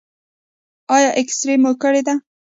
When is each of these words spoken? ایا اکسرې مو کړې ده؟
ایا 0.95 1.09
اکسرې 1.21 1.55
مو 1.63 1.71
کړې 1.81 2.01
ده؟ 2.07 2.15